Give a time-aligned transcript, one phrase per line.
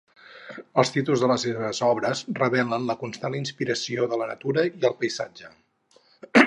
[0.83, 4.99] Els títols de les seves obres revelen la constant inspiració de la natura i el
[5.05, 5.55] paisatge.